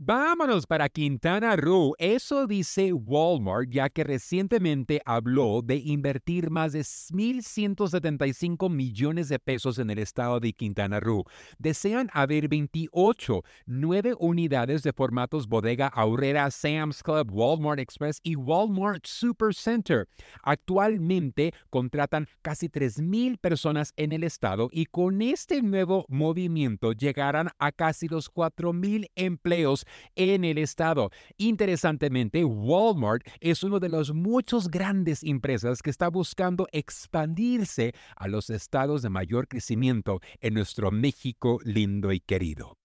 [0.00, 1.92] Vámonos para Quintana Roo.
[1.98, 9.76] Eso dice Walmart, ya que recientemente habló de invertir más de 1.175 millones de pesos
[9.80, 11.24] en el estado de Quintana Roo.
[11.58, 19.04] Desean haber 28, 9 unidades de formatos bodega Aurrera, Sam's Club, Walmart Express y Walmart
[19.04, 20.06] Supercenter.
[20.44, 27.72] Actualmente contratan casi 3.000 personas en el estado y con este nuevo movimiento llegarán a
[27.72, 29.84] casi los 4.000 empleos
[30.16, 31.10] en el estado.
[31.36, 38.50] Interesantemente, Walmart es uno de los muchos grandes empresas que está buscando expandirse a los
[38.50, 42.78] estados de mayor crecimiento en nuestro México lindo y querido.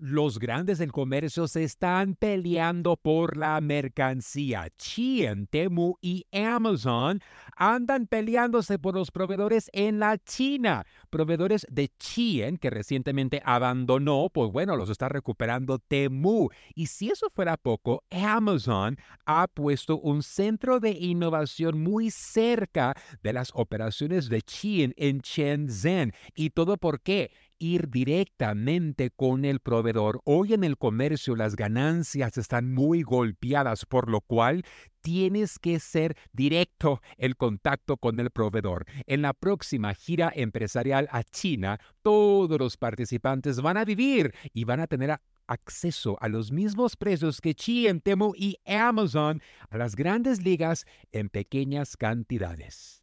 [0.00, 4.68] Los grandes del comercio se están peleando por la mercancía.
[4.78, 7.20] Chien, Temu y Amazon
[7.56, 10.86] andan peleándose por los proveedores en la China.
[11.10, 16.48] Proveedores de Chien, que recientemente abandonó, pues bueno, los está recuperando Temu.
[16.76, 23.32] Y si eso fuera poco, Amazon ha puesto un centro de innovación muy cerca de
[23.32, 26.12] las operaciones de Chien en Shenzhen.
[26.36, 27.32] ¿Y todo por qué?
[27.58, 30.20] Ir directamente con el proveedor.
[30.24, 34.64] Hoy en el comercio las ganancias están muy golpeadas, por lo cual
[35.00, 38.84] tienes que ser directo el contacto con el proveedor.
[39.06, 44.80] En la próxima gira empresarial a China, todos los participantes van a vivir y van
[44.80, 50.42] a tener acceso a los mismos precios que Chi, Temu y Amazon a las grandes
[50.42, 52.97] ligas en pequeñas cantidades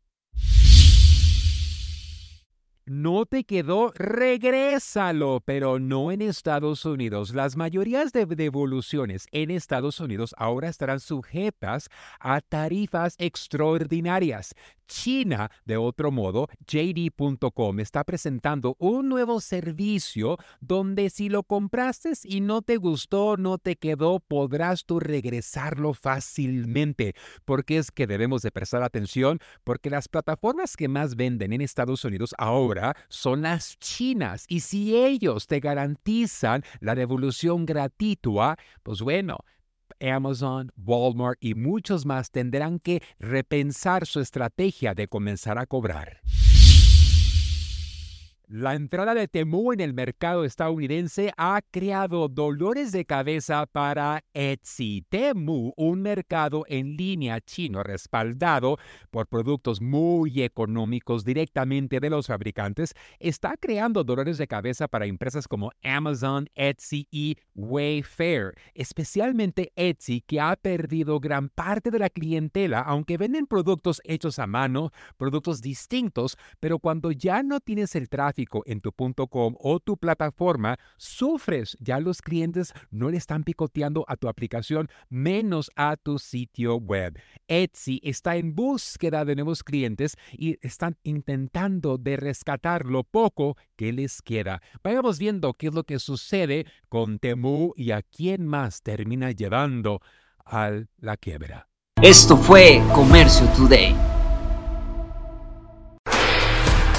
[2.85, 7.33] no te quedó, regrésalo, pero no en Estados Unidos.
[7.33, 14.53] Las mayorías de devoluciones en Estados Unidos ahora estarán sujetas a tarifas extraordinarias.
[14.87, 22.41] China, de otro modo, JD.com está presentando un nuevo servicio donde si lo compraste y
[22.41, 27.15] no te gustó, no te quedó, podrás tú regresarlo fácilmente.
[27.45, 32.03] Porque es que debemos de prestar atención porque las plataformas que más venden en Estados
[32.05, 38.05] Unidos ahora son las chinas y si ellos te garantizan la devolución gratuita,
[38.83, 39.37] pues bueno,
[40.09, 46.21] Amazon, Walmart y muchos más tendrán que repensar su estrategia de comenzar a cobrar.
[48.47, 55.03] La entrada de Temu en el mercado estadounidense ha creado dolores de cabeza para Etsy.
[55.09, 58.77] Temu, un mercado en línea chino respaldado
[59.09, 65.47] por productos muy económicos directamente de los fabricantes, está creando dolores de cabeza para empresas
[65.47, 72.81] como Amazon, Etsy y Wayfair, especialmente Etsy que ha perdido gran parte de la clientela,
[72.81, 78.34] aunque venden productos hechos a mano, productos distintos, pero cuando ya no tienes el tráfico
[78.65, 78.91] en tu
[79.29, 81.77] .com o tu plataforma, sufres.
[81.79, 87.19] Ya los clientes no le están picoteando a tu aplicación, menos a tu sitio web.
[87.47, 93.93] Etsy está en búsqueda de nuevos clientes y están intentando de rescatar lo poco que
[93.93, 94.61] les queda.
[94.83, 100.01] Vayamos viendo qué es lo que sucede con Temu y a quién más termina llevando
[100.45, 101.67] a la quiebra.
[102.01, 104.14] Esto fue Comercio Today.